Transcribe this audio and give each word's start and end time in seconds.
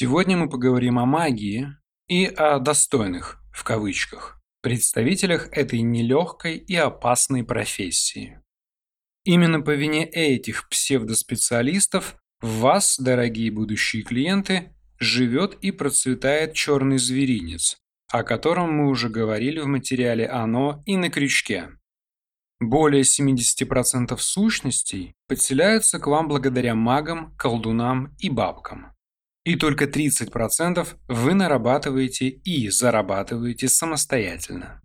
Сегодня 0.00 0.36
мы 0.36 0.48
поговорим 0.48 0.96
о 1.00 1.06
магии 1.06 1.74
и 2.06 2.24
о 2.24 2.60
«достойных» 2.60 3.42
в 3.52 3.64
кавычках 3.64 4.40
представителях 4.62 5.48
этой 5.50 5.80
нелегкой 5.80 6.56
и 6.56 6.76
опасной 6.76 7.42
профессии. 7.42 8.40
Именно 9.24 9.60
по 9.60 9.74
вине 9.74 10.06
этих 10.06 10.68
псевдоспециалистов 10.68 12.14
в 12.40 12.60
вас, 12.60 12.96
дорогие 12.96 13.50
будущие 13.50 14.04
клиенты, 14.04 14.72
живет 15.00 15.58
и 15.62 15.72
процветает 15.72 16.54
черный 16.54 16.98
зверинец, 16.98 17.76
о 18.08 18.22
котором 18.22 18.72
мы 18.72 18.90
уже 18.90 19.08
говорили 19.08 19.58
в 19.58 19.66
материале 19.66 20.28
«Оно» 20.28 20.80
и 20.86 20.96
на 20.96 21.10
крючке. 21.10 21.70
Более 22.60 23.02
70% 23.02 24.16
сущностей 24.16 25.16
подселяются 25.26 25.98
к 25.98 26.06
вам 26.06 26.28
благодаря 26.28 26.76
магам, 26.76 27.34
колдунам 27.36 28.14
и 28.20 28.30
бабкам. 28.30 28.94
И 29.44 29.56
только 29.56 29.86
30% 29.86 30.86
вы 31.08 31.34
нарабатываете 31.34 32.28
и 32.28 32.68
зарабатываете 32.68 33.68
самостоятельно. 33.68 34.82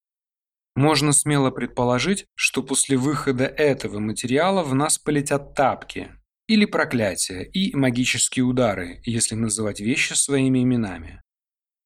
Можно 0.75 1.11
смело 1.11 1.51
предположить, 1.51 2.25
что 2.35 2.63
после 2.63 2.97
выхода 2.97 3.45
этого 3.45 3.99
материала 3.99 4.63
в 4.63 4.73
нас 4.73 4.97
полетят 4.97 5.53
тапки, 5.53 6.09
или 6.47 6.65
проклятия 6.65 7.43
и 7.43 7.75
магические 7.75 8.45
удары, 8.45 9.01
если 9.05 9.35
называть 9.35 9.79
вещи 9.79 10.13
своими 10.13 10.63
именами. 10.63 11.21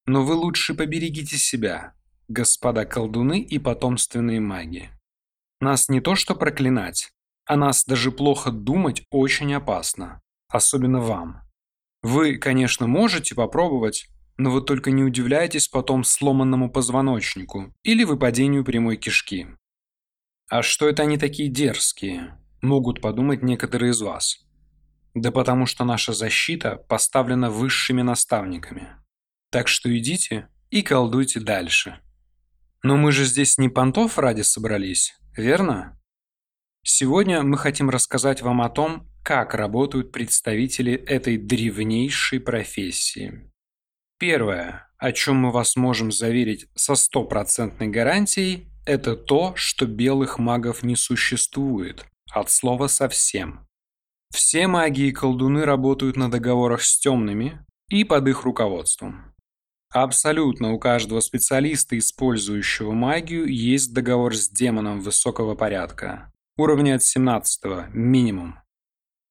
Но 0.05 0.25
вы 0.25 0.33
лучше 0.35 0.73
поберегите 0.73 1.37
себя, 1.37 1.93
господа 2.27 2.85
колдуны 2.85 3.41
и 3.41 3.59
потомственные 3.59 4.39
маги. 4.39 4.89
Нас 5.59 5.89
не 5.89 6.01
то 6.01 6.15
что 6.15 6.35
проклинать, 6.35 7.11
а 7.45 7.55
нас 7.55 7.83
даже 7.85 8.11
плохо 8.11 8.51
думать 8.51 9.03
очень 9.09 9.53
опасно, 9.53 10.21
особенно 10.49 11.01
вам. 11.01 11.46
Вы, 12.07 12.37
конечно, 12.37 12.87
можете 12.87 13.35
попробовать, 13.35 14.07
но 14.37 14.49
вы 14.49 14.61
только 14.61 14.91
не 14.91 15.03
удивляйтесь 15.03 15.67
потом 15.67 16.05
сломанному 16.05 16.71
позвоночнику 16.71 17.73
или 17.83 18.05
выпадению 18.05 18.63
прямой 18.63 18.95
кишки. 18.95 19.47
А 20.47 20.61
что 20.61 20.87
это 20.87 21.03
они 21.03 21.17
такие 21.17 21.49
дерзкие? 21.49 22.39
Могут 22.61 23.01
подумать 23.01 23.43
некоторые 23.43 23.91
из 23.91 23.99
вас. 23.99 24.37
Да 25.15 25.33
потому 25.33 25.65
что 25.65 25.83
наша 25.83 26.13
защита 26.13 26.77
поставлена 26.77 27.51
высшими 27.51 28.03
наставниками. 28.03 28.87
Так 29.51 29.67
что 29.67 29.93
идите 29.97 30.47
и 30.69 30.83
колдуйте 30.83 31.41
дальше. 31.41 31.99
Но 32.83 32.95
мы 32.95 33.11
же 33.11 33.25
здесь 33.25 33.57
не 33.57 33.67
понтов 33.67 34.17
ради 34.17 34.43
собрались, 34.43 35.17
верно? 35.35 35.99
Сегодня 36.83 37.43
мы 37.43 37.57
хотим 37.57 37.89
рассказать 37.89 38.41
вам 38.41 38.61
о 38.61 38.69
том, 38.69 39.09
как 39.27 39.53
работают 39.55 40.13
представители 40.13 40.93
этой 40.93 41.37
древнейшей 41.37 42.39
профессии. 42.39 43.51
Первое, 44.17 44.89
о 44.97 45.11
чем 45.11 45.35
мы 45.35 45.51
вас 45.51 45.75
можем 45.75 46.13
заверить 46.13 46.67
со 46.75 46.95
стопроцентной 46.95 47.89
гарантией, 47.89 48.69
это 48.85 49.17
то, 49.17 49.51
что 49.57 49.85
белых 49.85 50.39
магов 50.39 50.81
не 50.81 50.95
существует, 50.95 52.05
от 52.31 52.49
слова 52.49 52.87
совсем. 52.87 53.67
Все 54.33 54.65
маги 54.65 55.01
и 55.01 55.11
колдуны 55.11 55.65
работают 55.65 56.15
на 56.15 56.31
договорах 56.31 56.81
с 56.81 56.97
темными 56.97 57.65
и 57.89 58.05
под 58.05 58.29
их 58.29 58.43
руководством. 58.43 59.35
Абсолютно 59.89 60.71
у 60.71 60.79
каждого 60.79 61.19
специалиста, 61.19 61.97
использующего 61.97 62.93
магию, 62.93 63.45
есть 63.53 63.93
договор 63.93 64.37
с 64.37 64.47
демоном 64.47 65.01
высокого 65.01 65.53
порядка, 65.53 66.31
уровня 66.55 66.95
от 66.95 67.03
17 67.03 67.93
минимум. 67.93 68.55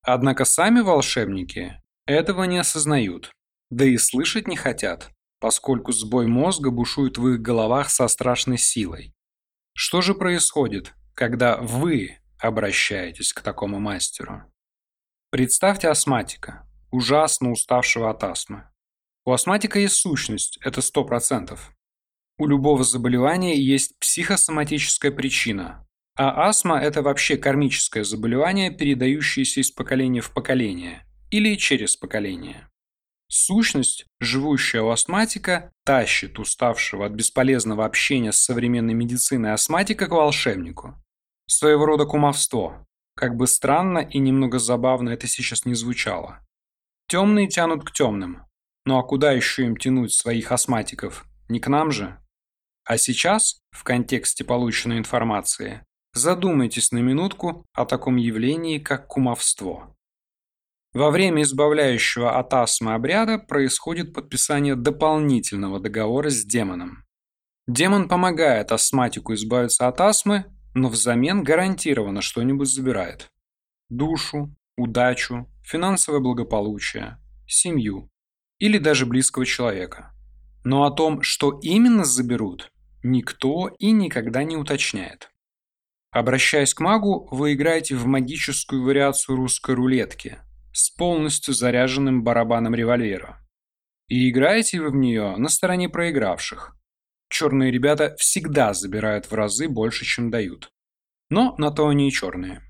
Однако 0.09 0.45
сами 0.45 0.79
волшебники 0.79 1.81
этого 2.05 2.45
не 2.45 2.59
осознают, 2.59 3.33
да 3.69 3.83
и 3.83 3.97
слышать 3.97 4.47
не 4.47 4.55
хотят, 4.55 5.09
поскольку 5.41 5.91
сбой 5.91 6.27
мозга 6.27 6.71
бушует 6.71 7.17
в 7.17 7.27
их 7.27 7.41
головах 7.41 7.89
со 7.89 8.07
страшной 8.07 8.57
силой. 8.57 9.13
Что 9.73 9.99
же 9.99 10.15
происходит, 10.15 10.93
когда 11.13 11.57
вы 11.57 12.19
обращаетесь 12.39 13.33
к 13.33 13.41
такому 13.41 13.81
мастеру? 13.81 14.43
Представьте 15.29 15.89
астматика, 15.89 16.65
ужасно 16.89 17.51
уставшего 17.51 18.09
от 18.09 18.23
астмы. 18.23 18.63
У 19.25 19.33
астматика 19.33 19.77
есть 19.77 19.95
сущность, 19.95 20.57
это 20.61 20.79
100%. 20.79 21.59
У 22.37 22.47
любого 22.47 22.85
заболевания 22.85 23.61
есть 23.61 23.99
психосоматическая 23.99 25.11
причина, 25.11 25.85
а 26.17 26.47
астма– 26.47 26.79
это 26.81 27.01
вообще 27.01 27.37
кармическое 27.37 28.03
заболевание, 28.03 28.71
передающееся 28.71 29.61
из 29.61 29.71
поколения 29.71 30.21
в 30.21 30.31
поколение 30.31 31.03
или 31.29 31.55
через 31.55 31.95
поколение. 31.95 32.67
Сущность, 33.29 34.05
живущая 34.19 34.81
у 34.81 34.89
астматика, 34.89 35.71
тащит 35.85 36.39
уставшего 36.39 37.05
от 37.05 37.11
бесполезного 37.11 37.85
общения 37.85 38.31
с 38.31 38.39
современной 38.39 38.93
медициной 38.93 39.53
астматика 39.53 40.07
к 40.07 40.11
волшебнику. 40.11 40.95
Своего 41.45 41.85
рода 41.85 42.05
кумовство. 42.05 42.85
Как 43.15 43.35
бы 43.35 43.47
странно 43.47 43.99
и 43.99 44.19
немного 44.19 44.59
забавно 44.59 45.09
это 45.09 45.27
сейчас 45.27 45.65
не 45.65 45.73
звучало. 45.73 46.39
Темные 47.07 47.47
тянут 47.47 47.83
к 47.83 47.91
темным. 47.91 48.43
Ну 48.85 48.97
а 48.97 49.03
куда 49.03 49.33
еще 49.33 49.65
им 49.65 49.75
тянуть 49.75 50.13
своих 50.13 50.51
астматиков? 50.51 51.25
Не 51.49 51.59
к 51.59 51.67
нам 51.67 51.91
же? 51.91 52.17
А 52.85 52.97
сейчас, 52.97 53.59
в 53.71 53.83
контексте 53.83 54.45
полученной 54.45 54.97
информации, 54.97 55.85
задумайтесь 56.17 56.91
на 56.91 56.97
минутку 56.97 57.65
о 57.73 57.85
таком 57.85 58.17
явлении, 58.17 58.79
как 58.79 59.07
кумовство. 59.07 59.95
Во 60.93 61.11
время 61.11 61.43
избавляющего 61.43 62.37
от 62.37 62.53
астмы 62.53 62.93
обряда 62.93 63.37
происходит 63.37 64.13
подписание 64.13 64.75
дополнительного 64.75 65.79
договора 65.79 66.29
с 66.29 66.43
демоном. 66.43 67.03
Демон 67.67 68.07
помогает 68.07 68.71
астматику 68.71 69.33
избавиться 69.33 69.87
от 69.87 70.01
астмы, 70.01 70.45
но 70.73 70.89
взамен 70.89 71.43
гарантированно 71.43 72.21
что-нибудь 72.21 72.69
забирает. 72.69 73.29
Душу, 73.89 74.55
удачу, 74.77 75.47
финансовое 75.63 76.19
благополучие, 76.19 77.17
семью 77.45 78.09
или 78.59 78.77
даже 78.77 79.05
близкого 79.05 79.45
человека. 79.45 80.13
Но 80.63 80.85
о 80.85 80.91
том, 80.91 81.21
что 81.21 81.59
именно 81.61 82.05
заберут, 82.05 82.71
никто 83.03 83.69
и 83.79 83.91
никогда 83.91 84.43
не 84.43 84.57
уточняет. 84.57 85.29
Обращаясь 86.17 86.73
к 86.73 86.79
магу, 86.79 87.27
вы 87.29 87.53
играете 87.53 87.95
в 87.95 88.07
магическую 88.07 88.81
вариацию 88.83 89.35
русской 89.35 89.75
рулетки 89.75 90.39
с 90.73 90.89
полностью 90.89 91.53
заряженным 91.53 92.23
барабаном 92.23 92.73
револьвера. 92.73 93.37
И 94.07 94.27
играете 94.27 94.81
вы 94.81 94.89
в 94.89 94.95
нее 94.95 95.35
на 95.37 95.47
стороне 95.47 95.89
проигравших, 95.89 96.75
Черные 97.29 97.69
ребята 97.69 98.15
всегда 98.17 98.73
забирают 98.73 99.29
в 99.29 99.33
разы 99.35 99.67
больше, 99.67 100.05
чем 100.05 100.31
дают. 100.31 100.71
Но 101.29 101.53
на 101.59 101.69
то 101.69 101.87
они 101.87 102.07
и 102.07 102.11
черные. 102.11 102.63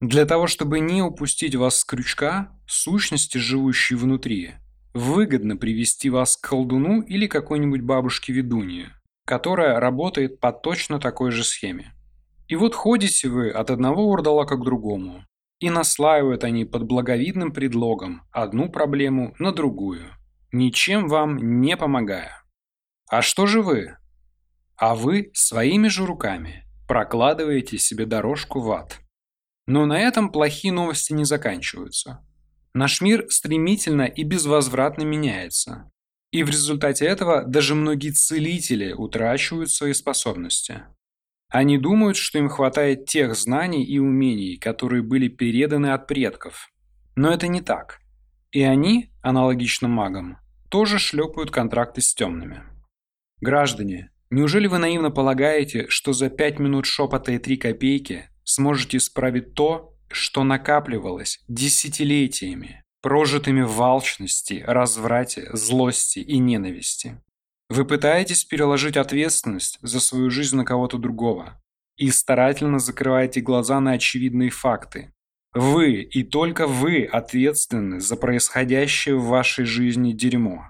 Для 0.00 0.26
того, 0.26 0.48
чтобы 0.48 0.80
не 0.80 1.02
упустить 1.02 1.54
вас 1.54 1.78
с 1.78 1.84
крючка, 1.84 2.58
сущности, 2.66 3.38
живущие 3.38 3.96
внутри, 3.96 4.54
выгодно 4.92 5.56
привести 5.56 6.10
вас 6.10 6.36
к 6.36 6.48
колдуну 6.48 7.02
или 7.02 7.28
какой-нибудь 7.28 7.82
бабушке-ведунье, 7.82 8.90
которая 9.24 9.78
работает 9.78 10.40
по 10.40 10.50
точно 10.50 10.98
такой 10.98 11.30
же 11.30 11.44
схеме. 11.44 11.95
И 12.48 12.56
вот 12.56 12.74
ходите 12.74 13.28
вы 13.28 13.50
от 13.50 13.70
одного 13.70 14.04
урдалака 14.04 14.56
к 14.56 14.64
другому, 14.64 15.24
и 15.58 15.70
наслаивают 15.70 16.44
они 16.44 16.64
под 16.64 16.84
благовидным 16.84 17.52
предлогом 17.52 18.22
одну 18.30 18.70
проблему 18.70 19.34
на 19.38 19.52
другую, 19.52 20.06
ничем 20.52 21.08
вам 21.08 21.60
не 21.60 21.76
помогая. 21.76 22.42
А 23.08 23.22
что 23.22 23.46
же 23.46 23.62
вы? 23.62 23.96
А 24.76 24.94
вы 24.94 25.30
своими 25.32 25.88
же 25.88 26.04
руками 26.04 26.64
прокладываете 26.86 27.78
себе 27.78 28.06
дорожку 28.06 28.60
в 28.60 28.70
ад. 28.70 29.00
Но 29.66 29.86
на 29.86 29.98
этом 29.98 30.30
плохие 30.30 30.72
новости 30.72 31.12
не 31.12 31.24
заканчиваются. 31.24 32.24
Наш 32.74 33.00
мир 33.00 33.26
стремительно 33.28 34.02
и 34.02 34.22
безвозвратно 34.22 35.02
меняется. 35.02 35.90
И 36.30 36.42
в 36.42 36.50
результате 36.50 37.06
этого 37.06 37.44
даже 37.44 37.74
многие 37.74 38.10
целители 38.10 38.92
утрачивают 38.92 39.70
свои 39.70 39.94
способности. 39.94 40.84
Они 41.48 41.78
думают, 41.78 42.16
что 42.16 42.38
им 42.38 42.48
хватает 42.48 43.06
тех 43.06 43.36
знаний 43.36 43.84
и 43.84 43.98
умений, 43.98 44.56
которые 44.56 45.02
были 45.02 45.28
переданы 45.28 45.92
от 45.92 46.06
предков. 46.06 46.70
Но 47.14 47.30
это 47.30 47.46
не 47.46 47.60
так. 47.60 48.00
И 48.52 48.62
они, 48.62 49.10
аналогично 49.22 49.88
магам, 49.88 50.38
тоже 50.68 50.98
шлепают 50.98 51.50
контракты 51.50 52.00
с 52.00 52.14
темными. 52.14 52.62
Граждане, 53.40 54.10
неужели 54.30 54.66
вы 54.66 54.78
наивно 54.78 55.10
полагаете, 55.10 55.86
что 55.88 56.12
за 56.12 56.30
5 56.30 56.58
минут 56.58 56.86
шепота 56.86 57.32
и 57.32 57.38
3 57.38 57.56
копейки 57.56 58.28
сможете 58.44 58.96
исправить 58.96 59.54
то, 59.54 59.94
что 60.08 60.44
накапливалось 60.44 61.40
десятилетиями, 61.48 62.82
прожитыми 63.02 63.62
в 63.62 63.80
алчности, 63.82 64.64
разврате, 64.66 65.48
злости 65.52 66.18
и 66.18 66.38
ненависти? 66.38 67.20
Вы 67.68 67.84
пытаетесь 67.84 68.44
переложить 68.44 68.96
ответственность 68.96 69.78
за 69.82 70.00
свою 70.00 70.30
жизнь 70.30 70.56
на 70.56 70.64
кого-то 70.64 70.98
другого 70.98 71.60
и 71.96 72.10
старательно 72.10 72.78
закрываете 72.78 73.40
глаза 73.40 73.80
на 73.80 73.92
очевидные 73.92 74.50
факты, 74.50 75.12
Вы 75.52 76.02
и 76.02 76.22
только 76.22 76.66
вы 76.66 77.04
ответственны 77.04 77.98
за 77.98 78.16
происходящее 78.16 79.16
в 79.16 79.24
вашей 79.24 79.64
жизни 79.64 80.12
дерьмо. 80.12 80.66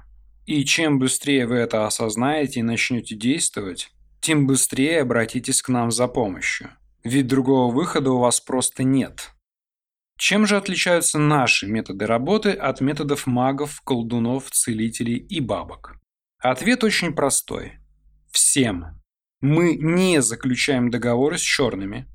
И 0.46 0.64
чем 0.64 1.00
быстрее 1.00 1.46
вы 1.46 1.56
это 1.56 1.86
осознаете 1.86 2.60
и 2.60 2.62
начнете 2.62 3.16
действовать, 3.16 3.90
тем 4.20 4.46
быстрее 4.46 5.02
обратитесь 5.02 5.60
к 5.60 5.68
нам 5.68 5.90
за 5.90 6.06
помощью. 6.06 6.70
Ведь 7.02 7.26
другого 7.26 7.72
выхода 7.72 8.12
у 8.12 8.18
вас 8.18 8.40
просто 8.40 8.84
нет. 8.84 9.32
Чем 10.18 10.46
же 10.46 10.56
отличаются 10.56 11.18
наши 11.18 11.66
методы 11.66 12.06
работы 12.06 12.52
от 12.52 12.80
методов 12.80 13.26
магов, 13.26 13.80
колдунов, 13.82 14.50
целителей 14.50 15.16
и 15.16 15.40
бабок? 15.40 15.96
Ответ 16.38 16.84
очень 16.84 17.14
простой. 17.14 17.78
Всем. 18.30 18.84
Мы 19.40 19.76
не 19.76 20.20
заключаем 20.20 20.90
договоры 20.90 21.38
с 21.38 21.40
черными. 21.40 22.06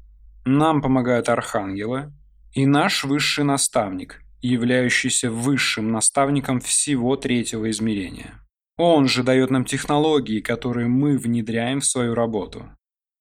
Нам 0.46 0.82
помогают 0.82 1.28
архангелы 1.30 2.14
и 2.54 2.66
наш 2.66 3.04
высший 3.04 3.44
наставник, 3.44 4.22
являющийся 4.42 5.32
высшим 5.32 5.92
наставником 5.92 6.60
всего 6.60 7.16
третьего 7.16 7.70
измерения. 7.72 8.40
Он 8.78 9.08
же 9.08 9.24
дает 9.24 9.50
нам 9.50 9.66
технологии, 9.66 10.40
которые 10.40 10.88
мы 10.88 11.18
внедряем 11.18 11.80
в 11.80 11.86
свою 11.86 12.16
работу. 12.16 12.70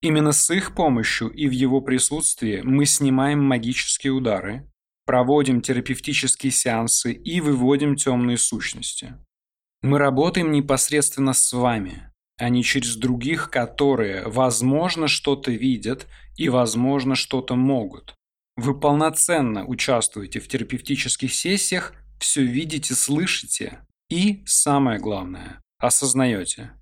Именно 0.03 0.33
с 0.33 0.51
их 0.51 0.75
помощью 0.75 1.29
и 1.29 1.49
в 1.49 1.53
его 1.53 1.81
присутствии 1.81 2.63
мы 2.63 2.87
снимаем 2.87 3.43
магические 3.43 4.13
удары, 4.13 4.71
проводим 5.05 5.61
терапевтические 5.61 6.53
сеансы 6.53 7.13
и 7.13 7.41
выводим 7.41 7.97
темные 7.97 8.39
сущности. 8.39 9.15
Мы 9.83 9.99
работаем 9.99 10.53
непосредственно 10.53 11.33
с 11.33 11.53
вами, 11.53 12.13
а 12.37 12.51
не 12.51 12.63
через 12.63 12.97
других, 12.97 13.51
которые, 13.51 14.29
возможно, 14.29 15.09
что-то 15.09 15.51
видят 15.51 16.07
и, 16.37 16.49
возможно, 16.51 17.15
что-то 17.15 17.55
могут. 17.55 18.15
Вы 18.57 18.79
полноценно 18.79 19.65
участвуете 19.65 20.39
в 20.41 20.49
терапевтических 20.49 21.33
сессиях, 21.33 21.95
все 22.19 22.45
видите, 22.45 22.95
слышите 22.95 23.81
и, 24.11 24.43
самое 24.45 24.99
главное, 24.99 25.63
осознаете. 25.79 26.73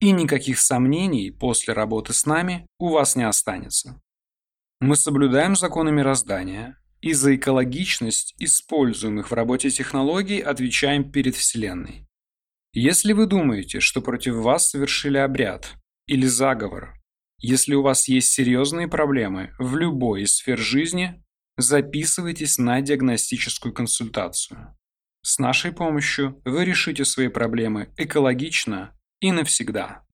И 0.00 0.10
никаких 0.10 0.58
сомнений 0.58 1.30
после 1.30 1.72
работы 1.72 2.12
с 2.12 2.26
нами 2.26 2.66
у 2.78 2.90
вас 2.90 3.16
не 3.16 3.26
останется. 3.26 4.02
Мы 4.80 4.96
соблюдаем 4.96 5.56
законы 5.56 5.92
мироздания, 5.92 6.78
и 7.00 7.14
за 7.14 7.36
экологичность 7.36 8.34
используемых 8.38 9.30
в 9.30 9.34
работе 9.34 9.70
технологий 9.70 10.40
отвечаем 10.40 11.10
перед 11.10 11.36
Вселенной. 11.36 12.06
Если 12.76 13.12
вы 13.12 13.26
думаете, 13.26 13.78
что 13.78 14.00
против 14.02 14.34
вас 14.34 14.70
совершили 14.70 15.16
обряд 15.16 15.74
или 16.06 16.26
заговор, 16.26 17.00
если 17.38 17.74
у 17.74 17.82
вас 17.82 18.08
есть 18.08 18.32
серьезные 18.32 18.88
проблемы 18.88 19.54
в 19.60 19.76
любой 19.76 20.22
из 20.22 20.34
сфер 20.34 20.58
жизни, 20.58 21.22
записывайтесь 21.56 22.58
на 22.58 22.80
диагностическую 22.80 23.72
консультацию. 23.72 24.76
С 25.22 25.38
нашей 25.38 25.70
помощью 25.70 26.42
вы 26.44 26.64
решите 26.64 27.04
свои 27.04 27.28
проблемы 27.28 27.94
экологично 27.96 28.98
и 29.20 29.30
навсегда. 29.30 30.04